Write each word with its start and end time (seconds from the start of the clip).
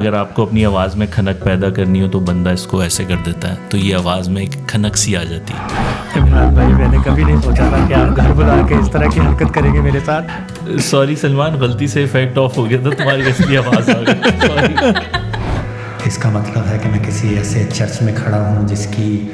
اگر 0.00 0.12
آپ 0.12 0.34
کو 0.34 0.42
اپنی 0.42 0.64
آواز 0.64 0.96
میں 0.96 1.06
کھنک 1.10 1.44
پیدا 1.44 1.70
کرنی 1.70 2.02
ہو 2.02 2.08
تو 2.08 2.20
بندہ 2.20 2.50
اس 2.50 2.66
کو 2.66 2.80
ایسے 2.80 3.04
کر 3.04 3.16
دیتا 3.26 3.50
ہے۔ 3.50 3.54
تو 3.68 3.76
یہ 3.76 3.96
آواز 3.96 4.28
میں 4.28 4.42
ایک 4.42 4.68
کھنک 4.68 4.98
سی 4.98 5.16
آ 5.16 5.22
جاتی 5.22 5.54
ہے۔ 5.54 5.66
عمران 6.20 6.54
بھائی 6.54 6.72
میں 6.72 6.88
نے 6.88 6.96
کبھی 7.04 7.24
نہیں 7.24 7.40
سوچا 7.44 7.68
تھا 7.68 7.84
کہ 7.88 7.94
آپ 7.94 8.16
گھر 8.16 8.32
بلا 8.32 8.60
کے 8.68 8.74
اس 8.74 8.90
طرح 8.90 9.06
کی 9.14 9.20
حرکت 9.20 9.54
کریں 9.54 9.72
گے 9.74 9.80
میرے 9.80 10.00
ساتھ۔ 10.04 10.26
سوری 10.80 11.16
سلمان 11.16 11.54
غلطی 11.54 11.86
سے 11.86 12.02
افیکٹ 12.02 12.38
آف 12.38 12.58
ہو 12.58 12.70
گیا 12.70 12.78
تھا 12.82 12.90
تمہاری 12.90 13.22
اصلی 13.22 13.56
آواز 13.56 13.90
آ 13.90 14.00
گئی۔ 14.00 14.30
سوری 14.46 14.74
اس 16.04 16.18
کا 16.18 16.30
مطلب 16.30 16.62
ہے 16.70 16.78
کہ 16.82 16.88
میں 16.88 17.04
کسی 17.06 17.34
ایسے 17.34 17.66
چرچ 17.72 18.02
میں 18.02 18.12
کھڑا 18.16 18.48
ہوں 18.48 18.68
جس 18.68 18.86
کی 18.96 19.28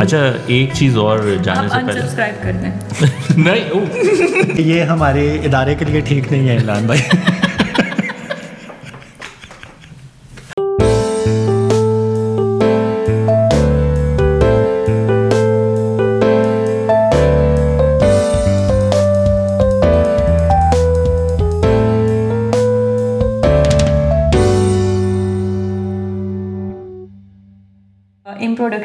اچھا 0.00 0.18
ایک 0.46 0.70
چیز 0.74 0.96
اور 0.96 1.18
جانے 1.42 1.68
سے 1.68 1.86
پہلے۔ 1.86 2.00
انسبسکرائب 2.00 2.42
کر 2.42 2.52
دیں۔ 2.52 2.70
نہیں 3.36 3.64
یہ 4.60 4.82
ہمارے 4.82 5.38
ادارے 5.44 5.74
کے 5.74 5.84
لیے 5.84 6.00
ٹھیک 6.00 6.32
نہیں 6.32 6.48
ہے 6.48 6.56
عمران 6.56 6.86
بھائی۔ 6.86 7.00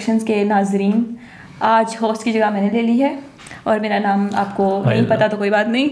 ان 0.07 0.19
پروڈکشنز 0.19 0.23
کے 0.23 0.43
ناظرین 0.43 1.03
آج 1.59 1.95
ہوسٹ 2.01 2.23
کی 2.23 2.31
جگہ 2.31 2.49
میں 2.51 2.61
نے 2.61 2.69
لے 2.73 2.81
لی 2.81 3.01
ہے 3.03 3.15
اور 3.63 3.79
میرا 3.79 3.99
نام 3.99 4.27
آپ 4.33 4.57
کو 4.57 4.83
نہیں 4.85 5.05
پتا 5.09 5.27
تو 5.27 5.37
کوئی 5.37 5.49
بات 5.49 5.67
نہیں۔ 5.67 5.89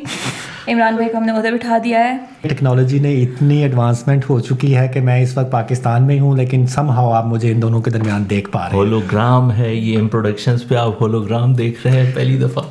عمران 0.67 0.95
بھائی 0.95 1.09
کو 1.09 1.17
ہم 1.17 1.23
نے 1.23 1.31
ادھر 1.31 1.51
بٹھا 1.51 1.77
دیا 1.83 1.99
ہے۔ 1.99 2.17
ٹیکنالوجی 2.41 2.99
نے 2.99 3.13
اتنی 3.21 3.61
ایڈوانسمنٹ 3.63 4.29
ہو 4.29 4.39
چکی 4.39 4.75
ہے 4.77 4.87
کہ 4.87 5.01
میں 5.01 5.21
اس 5.23 5.37
وقت 5.37 5.51
پاکستان 5.51 6.03
میں 6.03 6.19
ہوں 6.19 6.37
لیکن 6.37 6.67
سم 6.67 6.89
ہاؤ 6.89 7.11
آپ 7.11 7.25
مجھے 7.25 7.51
ان 7.51 7.61
دونوں 7.61 7.81
کے 7.81 7.91
درمیان 7.91 8.23
دیکھ 8.29 8.49
پا 8.49 8.59
رہے 8.59 8.67
ہیں۔ 8.67 8.75
ہولوگرام 8.75 9.51
ہے 9.51 9.75
یہ 9.75 9.97
انٹروڈکشنز 9.97 10.67
پہ 10.67 10.75
آپ 10.75 11.01
ہولوگرام 11.01 11.53
دیکھ 11.53 11.87
رہے 11.87 12.01
ہیں 12.01 12.11
پہلی 12.15 12.37
دفعہ۔ 12.37 12.63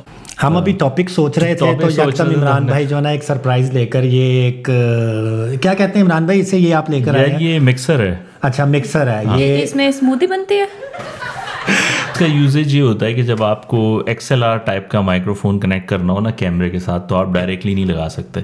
ہم 0.43 0.57
ابھی 0.57 0.71
ٹاپک 0.71 1.09
سوچ 1.09 1.37
رہے 1.37 1.53
تھے 1.53 1.73
تو 1.81 1.89
تھے 1.89 2.23
عمران۔ 2.35 2.65
بھائی 2.65 2.85
جو 2.87 2.95
ہے 2.95 3.01
نا 3.01 3.09
ایک 3.09 3.23
سرپرائز 3.23 3.69
لے 3.73 3.85
کر 3.85 4.03
یہ 4.03 4.41
ایک 4.41 4.69
کیا 5.61 5.73
کہتے 5.73 5.99
ہیں 5.99 6.05
عمران 6.05 6.25
بھائی 6.25 6.39
اسے 6.39 6.57
یہ 6.57 6.75
آپ 6.75 6.89
لے 6.89 7.01
کر 7.01 7.15
آئے 7.15 7.29
ہیں؟ 7.29 7.43
یہ 7.43 7.59
مکسر 7.59 7.99
ہے۔ 7.99 8.15
اچھا 8.41 8.65
مکسر 8.65 9.07
ہے 9.07 9.23
یہ 9.35 9.63
اس 9.63 9.75
میں 9.75 9.87
اسموتھی 9.87 10.27
بنتی 10.27 10.55
ہے؟ 10.55 10.65
اس 12.13 12.19
کا 12.19 12.25
یوزیج 12.25 12.75
یہ 12.75 12.81
ہوتا 12.81 13.05
ہے 13.05 13.13
کہ 13.13 13.21
جب 13.21 13.43
آپ 13.43 13.67
کو 13.67 14.03
ایکس 14.05 14.31
ایل 14.31 14.43
آر 14.43 14.57
ٹائپ 14.57 14.89
کا 14.89 15.01
مائکرو 15.01 15.33
فون 15.33 15.59
کنیکٹ 15.59 15.89
کرنا 15.89 16.13
ہو 16.13 16.19
نا 16.19 16.29
کیمرے 16.29 16.69
کے 16.69 16.79
ساتھ 16.79 17.09
تو 17.09 17.15
آپ 17.15 17.27
ڈائریکٹلی 17.33 17.73
نہیں 17.73 17.85
لگا 17.85 18.07
سکتے۔ 18.09 18.39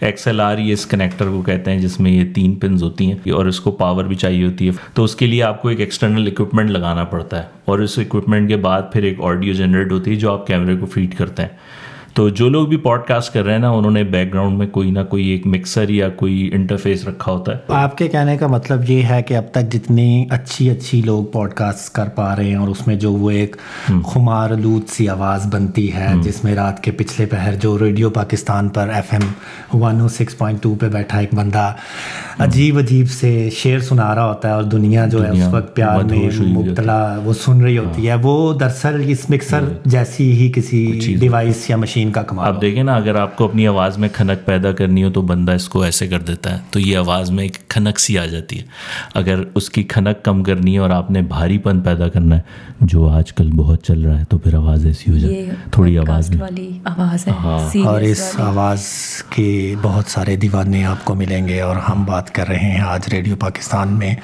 ایکس 0.00 0.26
ایل 0.26 0.40
آر 0.40 0.58
یہ 0.58 0.72
اس 0.72 0.86
کنیکٹر 0.86 1.24
کو 1.24 1.42
کہتے 1.42 1.70
ہیں 1.70 1.78
جس 1.78 2.00
میں 2.00 2.10
یہ 2.10 2.24
تین 2.34 2.54
پنز 2.54 2.82
ہوتی 2.82 3.12
ہیں 3.12 3.30
اور 3.30 3.46
اس 3.46 3.60
کو 3.60 3.70
پاور 3.70 4.04
بھی 4.04 4.16
چاہیے 4.16 4.46
ہوتی 4.46 4.66
ہے۔ 4.66 4.72
تو 4.94 5.04
اس 5.04 5.16
کے 5.16 5.26
لیے 5.26 5.42
آپ 5.42 5.62
کو 5.62 5.68
ایک 5.68 5.80
ایکسٹرنل 5.80 6.26
اکوپمنٹ 6.26 6.70
لگانا 6.70 7.04
پڑتا 7.04 7.38
ہے۔ 7.42 7.48
اور 7.64 7.78
اس 7.78 7.98
اکوپمنٹ 7.98 8.48
کے 8.48 8.56
بعد 8.56 8.82
پھر 8.92 9.02
ایک 9.02 9.20
آڈیو 9.20 9.52
جنریٹ 9.52 9.92
ہوتی 9.92 10.10
ہے 10.10 10.16
جو 10.16 10.32
آپ 10.32 10.46
کیمرے 10.46 10.76
کو 10.76 10.86
فیڈ 10.86 11.14
کرتے 11.18 11.42
ہیں۔ 11.42 11.48
تو 12.16 12.28
جو 12.28 12.48
لوگ 12.48 12.66
بھی 12.66 12.76
پوڈ 12.76 13.00
کاسٹ 13.06 13.32
کر 13.32 13.44
رہے 13.44 13.52
ہیں 13.52 13.58
نا 13.58 13.70
انہوں 13.70 13.90
نے 13.90 14.04
بیک 14.04 14.32
گراؤنڈ 14.32 14.58
میں 14.58 14.66
کوئی 14.66 14.90
نہ 14.90 14.98
کوئی 15.08 15.26
ایک 15.26 15.46
مکسر 15.46 15.88
یا 15.88 16.08
کوئی 16.08 16.50
انٹرفیس 16.52 17.08
رکھا 17.08 17.32
ہوتا 17.32 17.52
ہے۔ 17.52 17.58
آپ 17.68 17.98
کے 17.98 18.08
کہنے 18.08 18.36
کا 18.36 18.46
مطلب 18.46 18.90
یہ 18.90 19.02
ہے 19.02 19.22
کہ 19.22 19.34
اب 19.36 19.44
تک 19.50 19.72
جتنی 19.72 20.26
اچھی 20.30 20.70
اچھی 20.70 21.02
لوگ 21.02 21.24
پوڈ 21.24 21.52
کاسٹ 21.52 21.92
کر 21.92 22.08
پا 22.08 22.36
رہے 22.36 22.44
ہیں 22.44 22.54
اور 22.54 22.68
اس 22.68 22.86
میں 22.86 22.94
جو 22.94 23.12
وہ 23.12 23.30
ایک 23.30 23.56
خمار 24.06 24.50
آلود 24.50 24.88
سی 24.88 25.08
آواز 25.08 25.46
بنتی 25.46 25.94
ہے 25.94 26.06
جس 26.22 26.44
میں 26.44 26.54
رات 26.54 26.82
کے 26.82 26.90
پچھلے 26.90 27.26
پہر 27.26 27.54
جو 27.54 27.78
ریڈیو 27.78 28.10
پاکستان 28.10 28.68
پر 28.68 28.88
F 28.88 29.14
M 29.14 29.32
one 29.82 30.00
O 30.00 30.08
six 30.08 30.38
point 30.38 30.62
two 30.62 30.74
پہ 30.74 30.88
بیٹھا 30.88 31.18
ایک 31.18 31.34
بندہ 31.34 31.72
عجیب 32.38 32.78
عجیب 32.78 33.10
سے 33.10 33.50
شعر 33.52 33.78
سنا 33.78 34.14
رہا 34.14 34.28
ہوتا 34.28 34.48
ہے 34.48 34.54
اور 34.54 34.62
دنیا 34.62 35.06
جو 35.06 35.24
ہے 35.24 35.30
اس 35.30 35.48
وقت 35.50 35.76
پیار 35.76 36.04
میں۔ 36.04 36.30
مبتلا 36.40 37.18
وہ 37.24 37.32
سن 37.32 37.60
رہی 37.60 37.78
ہوتی 37.78 38.08
ہے۔ 38.08 38.14
وہ 38.14 38.54
دراصل 38.54 39.02
اس 39.06 39.30
مکسر 39.30 39.64
جیسی 39.84 40.32
ہی 40.32 40.52
کسی 40.52 41.14
ڈیوائس 41.20 41.70
یا 41.70 41.76
مشین 41.76 42.05
کا 42.12 42.22
کمال 42.22 42.48
آپ 42.48 42.60
دیکھیں 42.60 42.82
نا 42.82 42.94
اگر 42.94 43.14
آپ 43.14 43.36
کو 43.36 43.44
اپنی 43.44 43.66
آواز 43.66 43.98
میں 43.98 44.08
کھنک 44.12 44.46
پیدا 44.46 44.72
کرنی 44.72 45.04
ہو 45.04 45.10
تو 45.10 45.22
بندہ 45.22 45.52
اس 45.52 45.68
کو 45.68 45.82
ایسے 45.82 46.06
کر 46.08 46.20
دیتا 46.20 46.52
ہے۔ 46.52 46.58
تو 46.70 46.80
یہ 46.80 46.96
آواز 46.98 47.30
میں 47.30 47.44
ایک 47.44 47.68
کھنک 47.68 48.00
سی 48.00 48.18
آ 48.18 48.26
جاتی 48.26 48.58
ہے۔ 48.58 48.62
اگر 49.14 49.40
اس 49.54 49.70
کی 49.70 49.82
کھنک 49.82 50.24
کم 50.24 50.42
کرنی 50.42 50.74
ہے 50.74 50.78
اور 50.78 50.90
آپ 50.90 51.10
نے 51.10 51.22
بھاری 51.22 51.58
پن 51.58 51.80
پیدا 51.80 52.08
کرنا 52.08 52.36
ہے 52.36 52.40
جو 52.80 53.08
آج 53.08 53.32
کل 53.32 53.50
بہت 53.50 53.82
چل 53.82 54.00
رہا 54.02 54.18
ہے 54.18 54.24
تو 54.24 54.38
پھر 54.38 54.54
آواز 54.54 54.86
ایسی 54.86 55.12
ہو 55.12 55.18
جائے 55.18 55.50
تھوڑی 55.70 55.98
آواز 55.98 56.40
والی 56.40 56.78
آواز 56.84 57.26
ہے 57.26 57.32
ہاں۔ 57.32 57.86
اور 57.86 58.00
اس۔ 58.00 58.32
آواز 58.38 58.84
کے 59.30 59.74
بہت 59.82 60.04
سارے 60.10 60.36
دیوانے 60.36 60.84
آپ 60.84 61.04
کو 61.04 61.14
ملیں 61.14 61.48
گے 61.48 61.60
اور 61.60 61.76
ہم 61.76 62.04
بات 62.04 62.30
کر 62.34 62.48
رہے 62.48 62.56
ہیں 62.56 62.80
آج 62.80 63.00
ریڈیو 63.12 63.36
پاکستان 63.36 63.88
میں۔ 63.88 64.14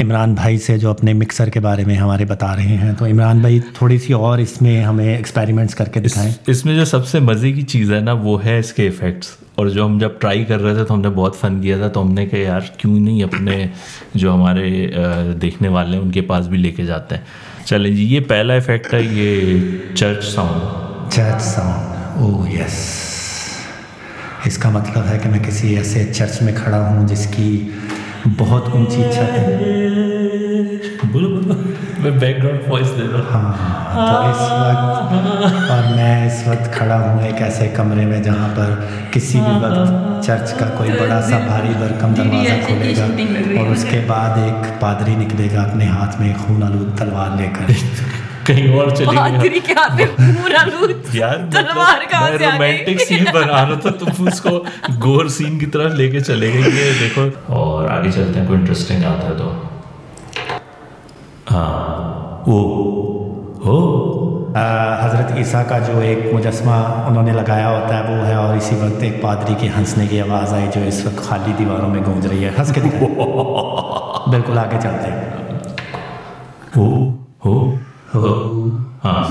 عمران 0.00 0.34
بھائی 0.34 0.58
سے 0.58 0.78
جو 0.78 0.90
اپنے 0.90 1.12
مکسر 1.12 1.48
کے 1.48 1.60
بارے 1.60 1.84
میں 1.84 1.96
ہمارے 1.96 2.24
بتا 2.24 2.56
رہے 2.56 2.62
ہیں 2.62 2.92
تو 2.92 3.04
عمران 3.04 3.38
بھائی 3.38 3.60
تھوڑی 3.60 3.98
سی 3.98 4.12
اور 4.12 4.38
اس 4.38 4.62
میں 4.62 4.82
ہمیں 4.82 5.16
ایکسپیریمنٹس 5.16 5.74
کر 5.74 5.84
کے 5.84 6.00
دکھائیں۔ 6.00 6.32
اس 6.46 6.64
میں 6.64 6.76
جو 6.76 6.84
سب 6.94 7.06
سے 7.06 7.18
مزے 7.20 7.52
کی 7.52 7.62
چیز 7.62 7.92
ہے 7.92 7.98
نا، 8.00 8.12
وہ 8.12 8.44
ہے 8.44 8.58
اس 8.58 8.72
کے 8.72 8.86
افیکٹس 8.88 9.28
اور 9.54 9.66
جو 9.66 9.86
ہم 9.86 9.98
جب 9.98 10.10
ٹرائی 10.18 10.44
کر 10.44 10.60
رہے 10.62 10.74
تھے 10.74 10.84
تو 10.84 10.94
ہم 10.94 11.00
نے 11.00 11.08
بہت 11.08 11.36
فن 11.36 11.60
کیا 11.60 11.76
تھا، 11.76 11.88
تو 11.88 12.02
ہم 12.02 12.12
نے 12.12 12.26
کہا، 12.26 12.38
یار، 12.38 12.60
کیوں 12.78 13.00
نہیں 13.00 13.22
اپنے 13.22 13.66
جو 14.14 14.34
ہمارے 14.34 14.90
دیکھنے 15.40 15.68
والے 15.68 15.96
ہیں، 15.96 16.04
ان 16.04 16.10
کے 16.10 16.20
پاس 16.20 16.46
بھی 16.46 16.58
لے 16.58 16.70
کے 16.70 16.84
جاتے 16.86 17.16
ہیں۔ 17.16 17.66
چلیں 17.66 17.90
جی 17.90 18.04
یہ 18.14 18.20
پہلا 18.20 18.54
افیکٹ 18.54 18.94
ہے، 18.94 19.02
یہ 19.02 19.60
church 19.94 20.24
sound 20.24 21.12
church 21.14 21.42
sound 21.42 22.22
oh 22.22 22.46
yes 22.52 22.78
اس 24.44 24.58
کا 24.58 24.70
مطلب 24.70 25.02
ہے 25.10 25.18
کہ 25.22 25.28
میں 25.28 25.44
کسی 25.48 25.76
ایسے 25.76 26.12
چرچ 26.12 26.42
میں 26.42 26.52
کھڑا 26.56 26.88
ہوں 26.88 27.08
جس 27.08 27.26
کی 27.36 27.68
بہت 28.38 28.68
اونچی 28.72 29.02
چھت 29.14 29.38
ہے۔ 29.38 30.53
میں 32.04 32.10
بیک 32.10 32.42
گراؤنڈ 32.42 32.60
وائس 32.68 32.86
دے 32.98 33.02
رہا 33.12 33.38
ہوں۔ 33.38 33.52
ہاں 33.52 34.06
تو 34.12 34.30
اس 34.30 34.40
وقت 34.52 35.70
اور 35.70 35.96
میں 35.96 36.26
اس 36.26 36.42
وقت 36.46 36.72
کھڑا 36.72 37.00
ہوں 37.00 37.22
ایک 37.22 37.42
ایسے 37.42 37.68
کمرے 37.68 38.06
میں 38.06 38.22
جہاں 38.22 38.48
پر 38.56 38.74
کسی 39.10 39.40
بھی 39.40 39.52
وقت 39.62 40.24
چرچ 40.26 40.52
کا 40.52 40.66
کوئی 40.78 40.90
بڑا 40.90 41.22
سا 41.22 41.38
بھاری 41.38 41.72
برکم 41.78 42.14
دروازہ 42.14 42.66
کھولے 42.66 42.94
گا 42.96 43.04
اور 43.60 43.68
اس 43.72 43.86
کے 43.90 44.00
بعد 44.06 44.38
ایک 44.38 44.80
پادری 44.80 45.14
نکلے 45.14 45.48
گا 45.54 45.62
اپنے 45.62 45.86
ہاتھ 45.86 46.20
میں 46.20 46.34
خون 46.46 46.62
آلود 46.62 46.98
تلوار 46.98 47.36
لے 47.40 47.48
کر۔ 47.52 47.72
کہیں 48.44 48.78
اور 48.78 48.88
چلے 48.90 49.06
گئے 49.06 49.16
پادری 49.16 49.60
کے 49.66 49.72
ہاتھ 49.72 49.96
میں 49.96 50.06
پورا 50.16 50.64
لوٹ 50.64 51.14
یار 51.14 51.36
تلوار 51.52 52.10
کہاں 52.10 52.30
میں 52.30 52.38
گئی؟ 52.38 52.48
رومانٹک 52.48 53.02
سین 53.08 53.24
بنا 53.32 53.66
رہا 53.66 53.74
تھا 53.74 53.90
تم 53.90 54.26
اس 54.26 54.40
کو 54.40 54.64
گور 55.04 55.26
سین 55.26 55.58
کی 55.58 55.66
طرف 55.66 55.94
لے 55.94 56.08
کے 56.10 56.20
چلے 56.20 56.52
گئے۔ 56.52 56.60
یہ 56.60 56.92
دیکھو۔ 57.00 57.28
اور 57.46 57.90
آگے 57.90 58.10
چلتے 58.10 58.40
ہیں 58.40 58.46
کوئی 58.46 58.58
انٹرسٹنگ 58.58 59.04
آتا 59.04 59.28
ہے 59.28 59.34
تو۔ 59.38 59.52
ہاں 61.54 61.72
وہ 62.46 62.60
ہو؟ 63.64 64.04
حضرت 65.00 65.32
عیسیٰ 65.36 65.62
کا 65.68 65.78
جو 65.78 65.98
ایک 65.98 66.18
مجسمہ 66.34 66.70
انہوں 67.06 67.22
نے 67.22 67.32
لگایا 67.32 67.68
ہوتا 67.70 67.98
ہے 67.98 68.12
وہ 68.12 68.26
ہے 68.26 68.34
اور 68.34 68.56
اسی 68.56 68.74
وقت 68.74 69.02
ایک 69.02 69.22
پادری 69.22 69.54
کی 69.58 69.68
ہنسنے 69.68 70.06
کی 70.06 70.20
آواز 70.20 70.52
آئی 70.52 70.66
جو 70.74 70.80
اس 70.86 71.06
وقت 71.06 71.16
خالی 71.16 71.52
دیواروں 71.58 71.88
میں 71.88 72.00
گونج 72.06 72.26
رہی 72.26 72.44
ہے۔ 72.44 72.50
ہنس 72.58 72.72
کے 72.74 72.80
بالکل 74.30 74.58
آگے 74.58 74.76
چلتے۔ 74.82 75.10
ہیں 75.10 75.20
ہو 76.76 77.08
ہو 77.44 77.74
ہو 78.14 78.68
ہاں۔ 79.04 79.24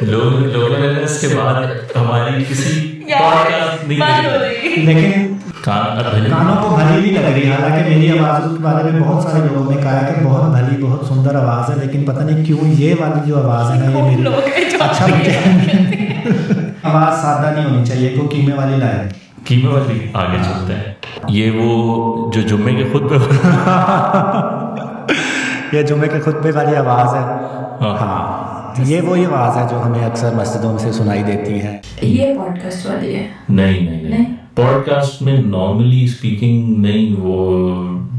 لوگ 0.00 0.38
لوگوں 0.40 0.78
نے 0.78 1.04
اس 1.04 1.20
کے 1.20 1.28
بعد 1.28 1.54
ہماری 1.96 2.44
کسی 2.44 2.88
لیکن 4.76 5.31
کانوں 5.60 6.56
کو 6.62 6.76
بھلی 6.76 7.00
بھی 7.00 7.10
لگ 7.10 7.18
رہی 7.18 7.46
ہے۔ 7.46 7.52
حالانکہ 7.52 7.88
میری 7.88 8.18
آواز 8.18 8.42
کے 8.42 8.62
بارے 8.62 8.90
میں 8.90 9.00
بہت 9.00 9.22
سارے 9.22 9.40
لوگوں 9.52 9.72
نے 9.72 9.76
کہا 9.82 10.00
ہے 10.00 10.14
کہ 10.14 10.24
بہت 10.24 10.50
بھلی 10.50 10.82
بہت 10.82 11.06
سندر 11.06 11.34
آواز 11.34 11.70
ہے 11.70 11.86
لیکن 11.86 12.04
پتہ 12.04 12.20
نہیں 12.20 12.44
کیوں 12.44 12.58
یہ 12.78 12.94
والی 13.00 13.20
جو 13.26 13.42
آواز 13.42 13.70
ہے 13.70 13.76
نا 13.76 13.90
یہ 13.90 14.02
میری 14.02 14.24
اچھا 14.80 15.06
آواز 16.82 17.22
سادہ 17.22 17.50
نہیں 17.54 17.64
ہونی 17.64 17.86
چاہیے 17.86 18.08
کوئی 18.08 18.28
قیمے 18.28 18.54
والی 18.54 18.76
لائے 18.76 19.08
قیمے 19.44 19.68
والی 19.68 20.08
آگے 20.12 20.36
چلتے 20.42 20.74
ہیں۔ 20.74 20.92
یہ 21.28 21.50
وہ 21.50 22.32
جو 22.32 22.40
جمعے 22.40 22.74
کے 22.74 22.84
خود 22.92 23.10
پہ 23.10 23.14
یہ 25.72 25.82
جمعے 25.82 26.08
کے 26.08 26.20
خطبے 26.20 26.50
والی 26.54 26.76
آواز 26.76 27.14
ہے۔ 27.14 27.20
ہاں۔ 27.80 28.84
یہ 28.84 29.00
وہی 29.00 29.24
آواز 29.24 29.56
ہے 29.56 29.66
جو 29.70 29.86
ہمیں 29.86 30.06
اکثر 30.06 30.34
مسجدوں 30.34 30.78
سے 30.78 30.92
سنائی 30.92 31.22
دیتی 31.22 31.62
ہے 31.62 31.78
یہ 32.02 32.38
پوڈ 32.38 32.62
کاسٹ 32.62 32.86
والی 32.86 33.16
ہے۔ 33.16 33.26
نہیں 33.48 33.80
نہیں۔ 33.80 34.10
نہیں؟ 34.10 34.36
پوڈ 34.54 34.86
کاسٹ 34.86 35.22
میں 35.22 35.38
نارملی 35.42 36.04
اسپیکنگ 36.04 36.78
نہیں 36.78 37.14
وہ 37.18 37.36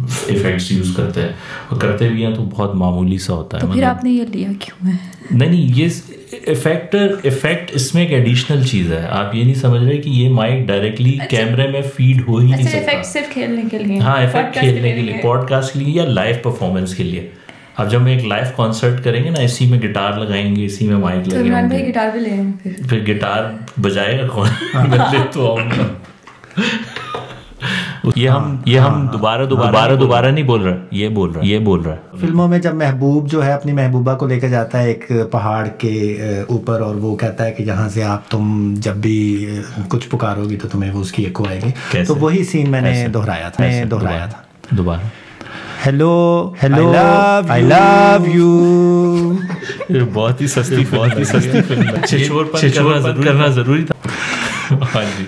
افیکٹس 0.04 0.72
یوز 0.72 0.94
کرتے 0.96 1.22
ہیں. 1.22 1.32
اور 1.70 1.80
کرتے 1.80 2.10
بھی 2.10 2.26
ہیں 2.26 2.36
تو 2.36 2.44
بہت 2.44 2.76
معمولی 2.76 3.18
سا 3.18 3.34
ہوتا 3.34 3.58
ہے 3.58 3.62
پھر 3.62 3.70
مطلب 3.70 3.86
آپ 3.86 4.04
نے 4.04 4.12
یہ 4.12 4.24
لیا 4.30 4.50
کیوں 4.60 4.88
ہے؟ 4.90 4.96
نہیں 5.32 5.50
نہیں 5.50 5.72
یہ 5.76 5.88
افیکٹر 6.48 7.16
افیکٹ 7.24 7.72
اس 7.74 7.96
میں 7.96 8.04
ایک 8.04 8.14
ایڈیشنل 8.14 8.64
چیز 8.64 8.92
ہے۔ 8.92 9.08
آپ 9.10 9.36
یہ 9.36 9.44
نہیں 9.44 9.54
سمجھ 9.54 9.84
رہے 9.84 9.98
کہ 9.98 10.10
یہ 10.10 10.30
مائک 10.30 10.68
ڈائریکٹلی 10.68 11.18
کیمرے 11.30 11.68
میں 11.68 11.82
فیڈ 11.82 12.22
ہو 12.28 12.38
ہی 12.38 12.52
نہیں 12.52 12.66
اچھا 12.68 12.78
افیکٹ 12.78 13.06
سکتا 13.06 13.20
صرف 13.20 13.34
کھیلنے 13.34 13.62
کے 13.72 13.78
لیے۔ 13.78 14.00
ہاں 14.00 14.18
افیکٹ 14.18 14.60
کھیلنے 14.60 14.92
کے 14.92 15.02
لیے 15.02 15.18
پوڈ 15.22 15.48
کاسٹ 15.50 15.74
کے 15.74 15.80
لیے 15.80 15.94
یا 15.94 16.06
لائیو 16.06 16.36
پرفارمنس 16.44 16.96
کے 16.96 17.04
لیے۔ 17.04 17.30
اب 17.78 17.92
جب 17.92 18.00
ہم 18.00 18.06
ایک 18.06 18.26
لائف 18.26 18.56
کانسرٹ 18.56 19.04
کریں 19.04 19.24
گے 19.24 19.30
نا 19.30 19.42
اسی 19.42 19.66
میں 19.66 19.80
گٹار 19.80 20.14
لگائیں 20.14 20.56
گے 20.56 20.66
اسی 20.66 20.88
میں 20.88 20.98
مائک 20.98 21.28
لگائیں 21.28 21.70
گے۔ 21.70 21.90
گٹار 21.90 22.10
بھی 22.12 22.20
لے 22.20 22.30
ہیں 22.30 22.52
پھر۔ 22.64 23.14
گٹار 23.14 23.44
بجائے 23.80 24.22
گا 24.22 24.28
کون؟ 24.28 24.48
تو 25.32 25.52
آؤں 25.52 25.70
گا۔ 25.70 25.88
یہ 28.16 28.30
ہم 28.30 28.56
یہ 28.66 28.80
ہم 28.80 29.06
دوبارہ 29.08 29.46
دوبارہ 29.46 29.96
دوبارہ 29.96 30.26
نہیں 30.26 30.44
بول 30.44 30.62
رہا 30.62 30.76
یہ 30.92 31.10
بول 31.10 31.32
رہا 31.32 31.42
یہ 31.44 31.60
بول 31.60 31.82
رہا 31.82 31.94
ہے 31.94 32.18
فلموں 32.22 32.48
میں 32.48 32.60
جب 32.60 32.74
محبوب 32.76 33.30
جو 33.30 33.46
ہے 33.46 33.52
اپنی 33.54 33.72
محبوبہ 33.72 34.16
کو 34.16 34.28
لے 34.28 34.40
کے 34.40 34.50
جاتا 34.50 34.82
ہے 34.82 34.88
ایک 34.88 35.12
پہاڑ 35.32 35.68
کے 35.78 35.94
اوپر 36.48 36.82
اور 36.82 36.96
وہ 36.96 37.16
کہتا 37.16 37.46
ہے 37.46 37.52
کہ 37.52 37.64
یہاں 37.64 37.90
سے 37.90 38.04
آپ 38.04 38.30
تم 38.32 38.74
جب 38.78 38.96
بھی 38.96 39.16
کچھ 39.90 40.08
پکارو 40.10 40.50
گی 40.50 40.58
تو 40.58 40.68
تمہیں 40.68 40.92
وہ 40.92 41.02
اس 41.02 41.12
کی 41.12 41.24
ایکو 41.24 41.46
آئے 41.50 41.60
گی؟ 41.66 42.04
تو 42.04 42.16
وہی 42.16 42.44
سین 42.44 42.72
میں 42.72 42.82
نے؟ 42.82 43.08
دہرایا 43.14 43.50
تھا 43.50 43.64
میں 43.64 43.84
دہرایا 43.86 44.26
تھا۔ 44.26 44.42
دوبارہ۔ 44.72 45.02
Hello 45.86 46.54
hello 46.64 46.94
I 47.50 47.64
love 47.64 48.26
you 48.28 49.34
یہ 49.90 50.02
بہت 50.14 50.42
ہی 50.42 50.48
سستی 50.48 50.84
بہت 50.90 51.18
ہی 51.20 51.24
سستی 51.24 51.62
فلم 51.62 52.06
چھچور 52.06 52.46
کرنا 53.24 53.48
ضروری 53.48 53.84
تھا۔ 53.84 54.10
ہاں 54.96 55.04
جی۔ 55.18 55.26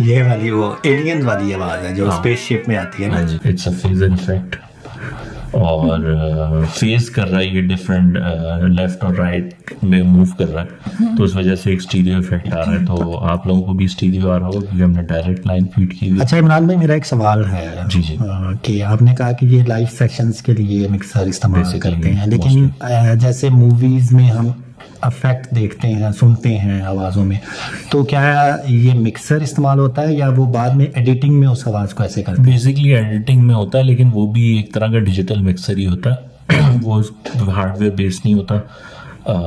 یہ 0.00 0.22
والی 0.22 0.50
وہ 0.50 0.72
ایلین 0.82 1.24
والی 1.26 1.54
آواز 1.54 1.84
ہے 1.86 1.94
جو 1.94 2.08
اسپیس 2.08 2.38
شپ 2.38 2.68
میں 2.68 2.76
آتی 2.76 3.04
ہے 3.04 3.08
نا 3.08 3.18
اٹس 3.44 3.68
اے 3.68 3.74
فیز 3.82 4.02
افیکٹ 4.02 4.56
اور 5.52 6.00
فیس 6.74 7.08
کر 7.10 7.28
رہا 7.30 7.38
ہے 7.38 7.44
یہ 7.44 7.66
ڈفرینٹ 7.68 8.16
لیفٹ 8.70 9.04
اور 9.04 9.14
رائٹ 9.14 9.72
میں 9.82 10.02
موو 10.02 10.24
کر 10.38 10.48
رہا 10.48 10.62
ہے 10.62 11.16
تو 11.16 11.24
اس 11.24 11.36
وجہ 11.36 11.54
سے 11.54 11.70
ایک 11.70 11.78
اسٹیریو 11.78 12.18
افیکٹ 12.18 12.52
آ 12.52 12.64
رہا 12.64 12.72
ہے 12.72 12.84
تو 12.86 13.18
آپ 13.24 13.46
لوگوں 13.46 13.62
کو 13.62 13.72
بھی 13.72 13.84
اسٹیریو 13.84 14.30
آ 14.30 14.38
رہا 14.38 14.46
ہوگا 14.46 14.60
کیونکہ 14.60 14.82
ہم 14.82 14.90
نے 14.90 15.02
ڈائریکٹ 15.02 15.46
لائن 15.46 15.66
فیڈ 15.74 15.94
کی 16.00 16.10
اچھا 16.22 16.38
عمران 16.38 16.66
بھائی 16.66 16.78
میرا 16.78 16.92
ایک 16.92 17.06
سوال 17.06 17.44
ہے 17.44 17.68
جی 17.88 18.02
جی 18.02 18.16
کہ 18.62 18.82
آپ 18.84 19.02
نے 19.02 19.14
کہا 19.14 19.32
کہ 19.32 19.46
یہ 19.46 19.62
لائف 19.68 19.92
سیشنز 19.98 20.42
کے 20.42 20.52
لیے 20.52 20.88
مکسر 20.88 21.26
استعمال 21.26 21.78
کرتے 21.80 22.12
ہیں 22.12 22.26
لیکن 22.26 22.68
جیسے 23.18 23.48
موویز 23.48 24.12
میں 24.12 24.30
ہم 24.30 24.50
افیکٹ 25.00 25.56
دیکھتے 25.56 25.88
ہیں 25.88 26.10
سنتے 26.20 26.58
ہیں 26.58 26.80
آوازوں 26.82 27.24
میں۔ 27.24 27.38
تو 27.90 28.04
کیا 28.04 28.56
یہ 28.66 28.92
مکسر 28.94 29.40
استعمال 29.40 29.78
ہوتا 29.78 30.02
ہے 30.02 30.14
یا 30.14 30.28
وہ 30.36 30.46
بعد 30.52 30.70
میں 30.70 30.86
ایڈیٹنگ 30.94 31.40
میں 31.40 31.48
اس 31.48 31.68
آواز 31.68 31.94
کو 31.94 32.02
ایسے 32.02 32.22
کرتے 32.22 32.42
بیسکلی 32.42 32.94
ایڈیٹنگ 32.94 33.46
میں 33.46 33.54
ہوتا 33.54 33.78
ہے 33.78 33.82
لیکن 33.82 34.10
وہ 34.12 34.32
بھی 34.32 34.42
ایک 34.42 34.74
طرح 34.74 34.86
کا 34.86 34.98
ڈیجیٹل 34.98 35.42
مکسر 35.42 35.76
ہی 35.76 35.86
ہوتا 35.86 36.10
ہے۔ 36.10 36.32
وہ 36.82 37.02
ہارڈ 37.48 37.78
ویئر 37.78 37.92
بیس 37.92 38.24
نہیں 38.24 38.34
ہوتا۔ 38.34 38.54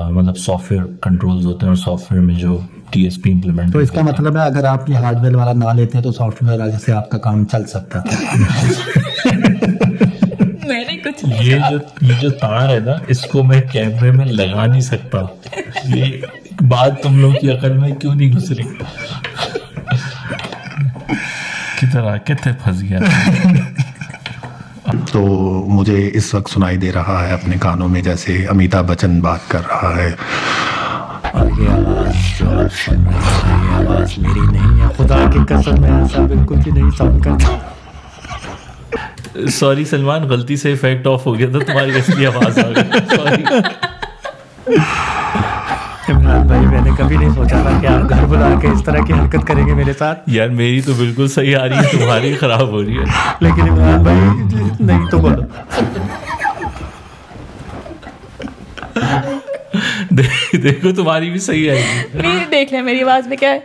مطلب 0.10 0.38
سافٹ 0.38 0.72
ویئر 0.72 0.84
کنٹرولز 1.02 1.46
ہوتے 1.46 1.60
ہیں 1.62 1.68
اور 1.68 1.76
سافٹ 1.76 2.12
ویئر 2.12 2.24
میں 2.24 2.36
جو 2.36 2.60
ٹی 2.90 3.04
ایس 3.04 3.22
پی 3.22 3.32
امپلیمنٹ 3.32 3.74
تو 3.74 3.80
اس 3.80 3.92
کا 3.92 4.02
مطلب 4.02 4.38
ہے 4.38 4.42
اگر 4.42 4.64
آپ 4.64 4.90
یہ 4.90 4.96
ہارڈ 4.96 5.22
ویئر 5.22 5.36
والا 5.36 5.54
نہ 5.54 5.74
لیتے 5.76 5.98
ہیں 5.98 6.04
تو 6.04 6.12
سافٹ 6.12 6.44
ویئر 6.44 6.78
سے 6.86 6.92
آپ 6.92 7.10
کا 7.10 7.18
کام 7.18 7.46
چل 7.46 7.66
سکتا 7.66 8.00
ہے 8.00 9.36
یہ 11.48 11.60
جو 11.70 11.78
یہ 12.02 12.14
جو 12.22 12.30
تار 12.30 12.70
ہے 12.70 12.80
نا 12.80 12.92
اس 13.08 13.22
کو 13.22 13.44
میں 13.44 13.62
کیمرے 13.62 14.12
میں 14.12 14.26
لگا 14.26 14.66
نہیں 14.66 14.82
سکتا۔ 14.82 15.18
یہ 15.84 16.06
بات 16.62 17.04
تم 17.04 17.20
لوگ 17.20 17.34
کی 17.42 17.52
عقل 17.52 17.78
میں 17.78 17.90
کیوں 17.90 18.16
نہیں 18.16 18.32
گزری؟ 18.32 18.64
کدھر 21.82 22.04
آ 22.04 22.18
کتنے 22.18 22.54
پھنس 22.64 22.82
گیا۔ 22.82 23.00
تو 25.12 25.22
مجھے 25.70 26.10
اس 26.14 26.34
وقت 26.34 26.52
سنائی 26.54 26.78
دے 26.78 26.92
رہا 26.94 27.26
ہے 27.28 27.34
اپنے 27.34 27.56
کانوں 27.60 27.90
میں 27.90 28.02
جیسے 28.02 28.46
امیتابھ 28.46 28.88
بچن 28.88 29.20
بات 29.20 29.40
کر 29.48 29.62
رہا 29.68 29.96
ہے۔ 29.98 30.12
یہ 31.58 31.70
جو 32.40 32.50
آواز 32.50 34.18
میری 34.18 34.46
نہیں 34.52 34.82
ہے 34.82 34.88
خدا 34.98 35.18
کی 35.34 35.40
قسم 35.48 35.82
میں 35.82 35.92
ایسا 35.92 36.22
بالکل 36.22 36.56
بھی 36.56 36.72
نہیں 36.72 36.92
ساؤنڈ 36.98 37.24
کرتا 37.24 37.58
سوری 39.46 39.86
سلمان 39.86 40.24
غلطی 40.24 40.56
سے 40.56 40.72
افیکٹ 40.72 41.08
آف 41.08 41.26
ہو 41.26 41.38
گیا 41.38 41.48
تھا 41.52 41.60
تمہاری 41.60 41.92
اصلی 41.96 42.26
آواز 42.26 42.60
آ 42.60 42.68
گئی۔ 42.68 43.00
سوری 43.16 43.44
عمران 46.10 46.48
بھائی 46.48 46.66
میں 46.66 46.82
نے 46.82 46.90
کبھی 46.98 47.18
نہیں 47.18 47.30
سوچا 47.30 47.62
تھا 47.62 47.78
کہ 47.82 47.88
آپ 47.88 48.10
گھر 48.10 48.26
بلا 48.26 48.60
کے 48.62 48.68
اس 48.68 48.84
طرح 48.84 49.06
کی 49.06 49.14
حرکت 49.14 49.48
کریں 49.48 49.68
گے 49.68 49.74
میرے 49.74 49.94
ساتھ۔ 49.94 50.20
یار 50.28 50.48
میری 50.48 50.82
تو 50.82 50.94
بالکل 50.94 51.28
صحیح 51.28 51.58
آ 51.58 51.68
رہی 51.68 51.78
ہے 51.78 51.98
تمہاری 51.98 52.36
خراب 52.36 52.68
ہو 52.68 52.82
رہی 52.84 52.98
ہے۔ 52.98 53.04
لیکن 53.40 53.62
عمران 53.62 54.04
بھائی 54.04 54.20
نہیں 54.80 55.08
تو 55.08 55.18
بولو۔ 55.18 55.42
دیکھ- 60.10 60.64
دیکھو 60.64 60.92
تمہاری 60.92 61.30
بھی 61.30 61.40
صحیح 61.40 61.72
آئے 61.72 61.80
گی 61.80 62.18
میری 62.18 62.46
دیکھ 62.52 62.74
لیں 62.74 62.82
میری 62.82 63.02
آواز 63.02 63.28
میں 63.28 63.38
کیا 63.38 63.50
ہے؟ 63.50 63.60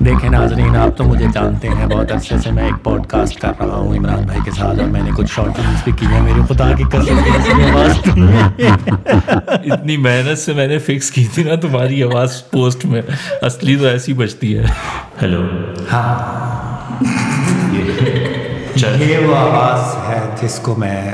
دیکھیں 0.04 0.30
ناظرین 0.30 0.76
آپ 0.76 0.98
تو 0.98 1.04
مجھے 1.04 1.26
جانتے 1.34 1.68
ہیں 1.68 1.86
بہت 1.86 2.12
عرصے 2.12 2.38
سے 2.38 2.50
میں 2.50 2.64
ایک 2.64 2.84
پوڈ 2.84 3.06
کاسٹ 3.06 3.40
کر 3.40 3.52
رہا 3.58 3.76
ہوں 3.76 3.96
عمران 3.96 4.22
بھائی 4.22 4.40
کے 4.44 4.50
ساتھ 4.50 4.80
اور 4.80 4.88
میں 4.88 5.02
نے 5.02 5.10
کچھ 5.16 5.32
شارٹ 5.32 5.56
فلمس 5.56 5.84
بھی 5.84 5.92
کی 5.92 6.06
ہیں۔ 6.06 6.22
میری 6.22 6.40
خدا 6.48 6.72
کی 6.72 6.84
قسم۔ 6.84 7.18
اتنی 9.72 9.96
محنت 9.96 10.38
سے 10.38 10.52
میں 10.52 10.68
نے 10.68 10.78
فکس 10.78 11.10
کی 11.10 11.24
تھی 11.24 11.42
نا 11.42 11.54
تمہاری 11.54 12.02
آواز 12.02 12.50
پوسٹ 12.50 12.84
میں۔ 12.84 13.02
اصلی 13.42 13.76
تو 13.76 13.86
ایسی 13.86 14.12
بچتی 14.12 14.58
ہے۔ 14.58 14.64
ہیلو 15.22 15.42
یہ 18.76 19.18
وہ 19.18 19.36
آواز 19.36 20.08
ہے 20.08 20.20
جس 20.42 20.58
کو 20.58 20.74
میں 20.78 21.12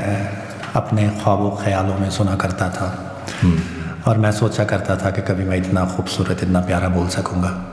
اپنے 0.73 1.09
خواب 1.23 1.39
و 1.39 1.49
خیالوں 1.49 1.97
میں 1.99 2.09
سنا 2.09 2.35
کرتا 2.35 2.69
تھا۔ 2.69 2.91
اور 4.03 4.15
میں 4.15 4.31
سوچا 4.31 4.63
کرتا 4.63 4.95
تھا 4.95 5.09
کہ 5.09 5.21
کبھی 5.25 5.43
میں 5.43 5.57
اتنا 5.57 5.85
خوبصورت 5.85 6.31
اتنا 6.31 6.61
پیارا 6.61 6.87
بول 6.87 7.09
سکوں 7.09 7.43
گا۔ 7.43 7.63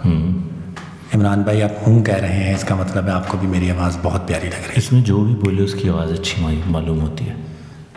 عمران 1.17 1.43
بھائی 1.43 1.63
آپ 1.63 1.89
ہوں 1.89 2.05
کہہ 2.05 2.15
رہے 2.15 2.33
ہیں 2.33 2.55
اس 2.55 2.65
کا 2.65 2.75
مطلب 2.75 3.07
ہے 3.07 3.13
آپ 3.13 3.29
کو 3.29 3.39
بھی 3.39 3.49
میری 3.49 3.71
آواز 3.71 3.99
بہت 4.03 4.29
پیاری 4.29 4.47
لگ 4.47 4.55
رہی 4.55 4.69
ہے۔ 4.69 4.73
اس 4.77 4.93
میں 4.93 5.03
جو 5.03 5.25
بھی 5.25 5.35
بولے 5.35 5.63
اس 5.63 5.75
کی 5.75 5.89
آواز 5.89 6.13
اچھی 6.13 6.61
معلوم 6.67 7.01
ہوتی 7.01 7.29
ہے۔ 7.29 7.35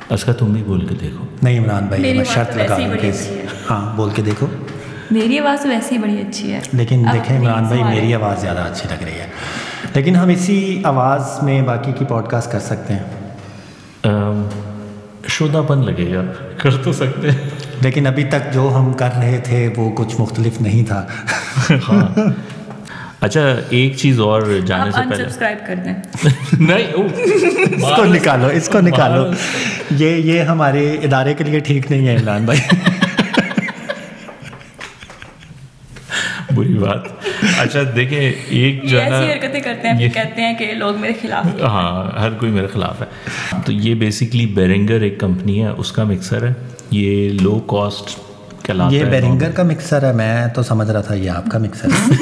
اس 0.09 0.23
کا 0.23 0.33
تم 0.33 0.53
بھی 0.53 0.63
بول 0.63 0.85
کے 0.85 0.95
دیکھو۔ 1.01 1.25
نہیں 1.43 1.59
عمران 1.59 1.85
بھائی 1.85 2.13
میں 2.13 2.23
شرط 2.23 2.57
لگا 2.57 2.77
کہ۔ 3.01 3.11
ہاں 3.69 3.95
بول 3.95 4.09
کے 4.15 4.21
دیکھو۔ 4.21 4.47
میری 5.11 5.39
آواز 5.39 5.65
ویسے 5.65 5.95
ہی 5.95 5.99
بڑی 5.99 6.17
اچھی 6.19 6.53
ہے۔ 6.53 6.59
لیکن 6.73 7.05
دیکھیں 7.13 7.39
عمران 7.39 7.63
بھائی۔ 7.63 7.83
میری 7.83 8.13
آواز 8.13 8.41
زیادہ 8.41 8.59
اچھی 8.59 8.89
لگ 8.89 9.03
رہی 9.03 9.19
ہے۔ 9.19 9.27
لیکن 9.95 10.15
ہم 10.15 10.27
اسی 10.29 10.81
آواز 10.83 11.23
میں 11.41 11.61
باقی 11.61 11.91
کی 11.91 12.05
پوڈ 12.05 12.27
کاسٹ 12.27 12.51
کر 12.51 12.59
سکتے 12.59 12.93
ہیں۔ 12.93 13.03
شودہ 15.27 15.61
پن 15.67 15.85
لگے 15.85 16.13
گا۔ 16.15 16.21
کر 16.57 16.69
تو 16.83 16.93
سکتے 16.93 17.31
ہیں۔ 17.31 17.49
لیکن 17.81 18.07
ابھی 18.07 18.23
تک 18.23 18.53
جو 18.53 18.73
ہم 18.75 18.93
کر 18.93 19.09
رہے 19.17 19.41
تھے 19.43 19.73
وہ 19.77 19.91
کچھ 19.95 20.21
مختلف 20.21 20.61
نہیں 20.61 20.87
تھا۔ 20.87 21.05
اچھا 23.21 23.41
ایک 23.69 23.95
چیز 23.97 24.19
اور 24.19 24.41
جانے 24.65 24.91
سے 24.91 24.99
پہلے۔ 25.09 25.23
انسبسکرائب 25.23 25.57
کر 25.67 25.75
دیں۔ 25.85 25.93
نہیں 26.59 26.93
اس 27.75 27.95
کو 27.95 28.03
نکالو 28.05 28.47
اس 28.47 28.69
کو 28.69 28.79
نکالو۔ 28.81 29.25
یہ 29.91 30.15
یہ 30.25 30.41
ہمارے 30.43 30.93
ادارے 31.03 31.33
کے 31.33 31.43
لیے 31.43 31.59
ٹھیک 31.59 31.91
نہیں 31.91 32.07
ہے 32.07 32.15
عمران 32.15 32.45
بھائی۔ 32.45 32.59
بری 36.55 36.73
بات۔ 36.73 37.07
اچھا 37.59 37.79
دیکھیں 37.95 38.19
ایک 38.19 38.83
جو 38.83 38.97
یہ 38.97 39.01
ہے 39.03 39.09
نا 39.09 39.19
حرکتیں 39.19 39.59
کرتے 39.59 39.87
ہیں 39.87 40.09
کہتے 40.09 40.41
ہیں 40.41 40.53
کہ 40.53 40.73
لوگ 40.73 40.99
میرے 40.99 41.13
خلاف 41.21 41.61
ہاں 41.61 42.19
ہر 42.19 42.31
کوئی 42.31 42.51
میرے 42.51 42.67
خلاف 42.67 43.01
ہے۔ 43.01 43.05
تو 43.65 43.71
یہ 43.71 43.93
بیسکلی 43.95 44.45
بیرنگر 44.45 45.01
ایک 45.01 45.19
کمپنی 45.19 45.63
ہے 45.63 45.69
اس 45.77 45.91
کا 45.91 46.03
مکسر 46.03 46.47
ہے۔ 46.47 46.53
یہ 46.91 47.29
لو 47.41 47.59
کاسٹ 47.67 48.17
کہلاتا 48.65 48.95
یہ 48.95 49.05
ہے 49.05 49.09
بیرنگر 49.09 49.51
کا 49.51 49.63
مکسر 49.63 50.03
ہے 50.03 50.13
میں 50.13 50.47
تو 50.47 50.63
سمجھ 50.63 50.89
رہا 50.91 51.01
تھا 51.01 51.13
یہ 51.15 51.29
آپ 51.29 51.45
کا 51.51 51.57
مکسر 51.57 51.87
ہے۔ 51.87 52.15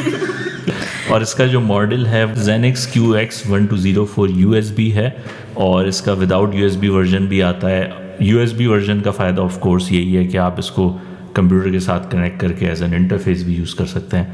اور 1.08 1.22
اس 1.22 1.36
کا 1.36 1.46
جو 1.46 1.62
ماڈل 1.62 2.06
ہے 2.06 2.26
Xenyx 2.34 2.88
Q 2.88 3.12
X 3.12 3.50
one 3.50 3.66
two 3.66 3.76
zero 3.76 4.06
four 4.06 4.30
U 4.30 4.52
S 4.52 4.72
B 4.72 4.94
ہے 4.94 5.10
اور 5.54 5.86
اس 5.86 6.02
کا 6.02 6.14
without 6.14 6.56
U 6.56 6.64
S 6.64 6.76
B 6.76 6.90
version 6.90 7.26
بھی 7.26 7.44
آتا 7.44 7.70
ہے۔ 7.70 7.90
یو 8.20 8.40
ایس 8.40 8.54
بی 8.54 8.68
ورژن 8.68 9.02
کا 9.02 9.12
فائدہ 9.12 9.42
آف 9.42 9.60
کورس 9.60 9.92
یہی 9.92 10.18
ہے 10.18 10.26
کہ 10.26 10.38
آپ 10.38 10.56
اس 10.58 10.72
کو 10.72 10.98
کمپیوٹر 11.34 11.70
کے 11.70 11.80
ساتھ 11.80 12.12
کنیکٹ 12.12 12.40
کر 12.40 12.52
کے 12.52 12.70
ایز 12.70 12.82
این 12.82 12.94
انٹرفیس 12.94 13.44
بھی 13.44 13.54
یوز 13.54 13.76
کر 13.76 13.86
سکتے 13.86 14.18
ہیں۔ 14.18 14.26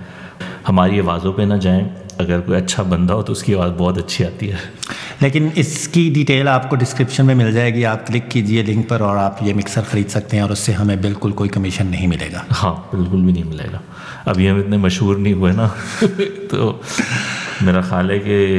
ہماری 0.69 0.99
آوازوں 0.99 1.33
پہ 1.33 1.41
نہ 1.41 1.53
جائیں۔ 1.53 1.89
اگر 2.17 2.39
کوئی 2.39 2.57
اچھا 2.57 2.83
بندہ 2.83 3.13
ہو 3.13 3.21
تو 3.21 3.31
اس 3.31 3.43
کی 3.43 3.55
آواز 3.55 3.71
بہت 3.77 3.97
اچھی 3.97 4.25
آتی 4.25 4.51
ہے۔ 4.51 4.55
لیکن 5.21 5.49
اس 5.55 5.87
کی 5.87 6.11
ڈیٹیل 6.13 6.47
آپ 6.47 6.69
کو 6.69 6.75
ڈسکرپشن 6.75 7.25
میں 7.25 7.35
مل 7.35 7.51
جائے 7.51 7.73
گی۔ 7.73 7.85
آپ 7.85 8.07
کلک 8.07 8.31
کیجیے 8.31 8.61
لنک 8.61 8.89
پر 8.89 9.01
اور 9.01 9.17
آپ 9.17 9.43
یہ 9.43 9.53
مکسر 9.53 9.81
خرید 9.91 10.09
سکتے 10.09 10.37
ہیں 10.37 10.41
اور 10.41 10.51
اس 10.51 10.59
سے 10.59 10.71
ہمیں 10.71 10.95
بالکل 10.95 11.31
کوئی 11.31 11.49
کمیشن 11.49 11.87
نہیں 11.87 12.07
ملے 12.07 12.29
گا۔ 12.33 12.41
ہاں 12.63 12.95
بالکل 12.95 13.21
بھی 13.21 13.31
نہیں 13.31 13.43
ملے 13.43 13.63
گا۔ 13.73 13.79
ابھی 14.25 14.49
ہم 14.49 14.59
اتنے 14.59 14.77
مشہور 14.77 15.15
نہیں 15.15 15.33
ہوئے 15.33 15.53
نا۔ 15.53 15.67
تو 16.49 16.81
میرا 17.61 17.81
خیال 17.81 18.09
ہے 18.09 18.19
کہ 18.19 18.57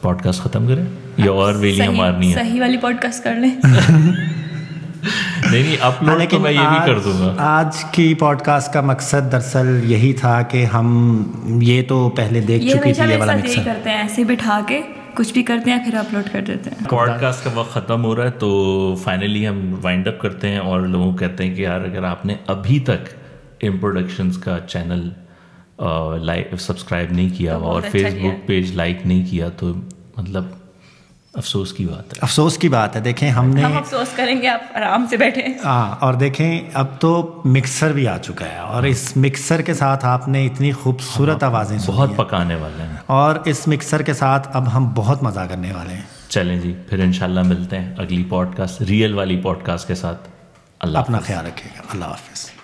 پوڈ 0.00 0.22
کاسٹ 0.22 0.40
ختم 0.40 0.66
کریں۔ 0.66 0.84
یا 1.16 1.30
اور 1.30 1.54
ویلیاں 1.54 1.92
مارنی 1.92 2.28
ہے 2.28 2.34
صحیح 2.34 2.60
والی 2.60 2.76
پوڈ 2.76 2.96
کاسٹ 3.02 3.24
کر 3.24 3.34
لیں۔ 3.34 3.50
نہیں 5.56 5.76
اپلوڈ 5.80 6.22
تو 6.30 6.38
میں 6.38 6.52
یہ 6.52 6.68
بھی 6.68 6.86
کر 6.86 6.98
دوں 6.98 7.18
گا۔ 7.20 7.34
آج 7.38 7.84
کی 7.90 8.14
پوڈ 8.14 8.40
کاسٹ 8.40 8.72
کا 8.72 8.80
مقصد 8.80 9.32
دراصل 9.32 9.80
یہی 9.84 10.12
تھا 10.12 10.42
کہ 10.42 10.64
ہم 10.64 10.88
یہ 11.62 11.82
تو 11.88 12.08
پہلے 12.10 12.40
دیکھ 12.40 12.64
چکی 12.64 12.92
تھی 12.92 13.12
یہ 13.12 13.18
والا 13.18 13.36
مکسر 13.36 13.62
کرتے 13.64 13.90
ہیں 13.90 13.96
ایسے 13.96 14.24
بٹھا 14.24 14.60
کے 14.66 14.80
کچھ 15.14 15.32
بھی 15.32 15.42
کرتے 15.42 15.70
ہیں 15.70 15.84
پھر 15.84 15.94
اپلوڈ 15.94 16.24
کر 16.32 16.40
دیتے 16.46 16.70
ہیں۔ 16.70 16.88
پوڈ 16.88 17.10
کاسٹ 17.20 17.44
کا 17.44 17.50
وقت 17.54 17.70
ختم 17.70 18.04
ہو 18.04 18.16
رہا 18.16 18.24
ہے 18.24 18.30
تو 18.30 18.48
فائنلی 19.02 19.48
ہم 19.48 19.74
وائنڈ 19.82 20.08
اپ 20.08 20.18
کرتے 20.18 20.48
ہیں 20.48 20.58
اور 20.58 20.80
لوگوں 20.80 21.10
کو 21.10 21.16
کہتے 21.16 21.44
ہیں 21.44 21.54
کہ 21.54 21.62
یار 21.62 21.80
اگر 21.80 22.04
آپ 22.04 22.26
نے 22.26 22.34
ابھی 22.46 22.78
تک 22.80 23.08
ان 23.60 23.78
پروڈکشنز 23.78 24.38
کا 24.38 24.58
چینل 24.68 25.08
لائک 26.22 26.50
سبسکرائب 26.58 27.12
نہیں 27.12 27.28
کیا 27.38 27.56
اور 27.56 27.82
فیس 27.90 28.14
بک 28.14 28.46
پیج 28.46 28.72
لائک 28.74 29.06
نہیں 29.06 29.24
کیا 29.30 29.48
تو 29.48 29.72
مطلب 30.16 30.44
افسوس 31.36 31.72
کی 31.72 31.86
بات 31.86 32.12
ہے۔ 32.12 32.18
افسوس 32.20 32.58
کی 32.58 32.68
بات 32.68 32.96
ہے۔ 32.96 33.00
دیکھیں 33.00 33.30
ہم 33.30 33.48
نے 33.50 33.62
ہم 33.62 33.76
افسوس 33.76 34.16
کریں 34.16 34.42
گے 34.42 34.48
آپ 34.48 34.60
آرام 34.74 35.06
سے 35.10 35.16
بیٹھے 35.16 35.42
ہاں 35.64 35.96
اور 36.00 36.14
دیکھیں 36.14 36.60
اب 36.74 36.86
تو 37.00 37.42
مکسر 37.44 37.92
بھی 37.92 38.08
آ 38.08 38.18
چکا 38.18 38.44
ہے۔ 38.44 38.58
اور 38.58 38.82
اس 38.82 39.12
مکسر 39.16 39.62
کے 39.62 39.74
ساتھ 39.74 40.04
آپ 40.04 40.28
نے 40.28 40.46
اتنی 40.46 40.72
خوبصورت 40.72 41.42
آوازیں 41.42 41.78
بہت 41.86 42.10
پکانے 42.16 42.54
والے 42.54 42.82
ہیں۔ 42.82 42.96
اور 43.06 43.34
اس 43.44 43.68
مکسر 43.68 44.02
کے 44.02 44.12
ساتھ 44.12 44.48
اب 44.52 44.76
ہم 44.76 44.92
بہت 44.94 45.22
مزہ 45.22 45.40
کرنے 45.40 45.72
والے 45.72 45.94
ہیں۔ 45.94 46.02
چلیں 46.28 46.60
جی 46.60 46.74
پھر 46.90 46.98
انشاءاللہ 46.98 47.42
ملتے 47.42 47.78
ہیں 47.78 47.94
اگلی 47.98 48.24
پوڈ 48.24 48.56
کاسٹ 48.56 48.82
ریئل 48.82 49.14
والی 49.14 49.36
پوڈ 49.36 49.58
کاسٹ 49.62 49.88
کے 49.88 49.94
ساتھ۔ 49.94 50.28
اللہ 50.80 50.98
اپنا 50.98 51.18
خیال 51.18 51.46
رکھے 51.46 51.70
گا۔ 51.76 51.82
اللہ 51.92 52.04
حافظ۔ 52.04 52.55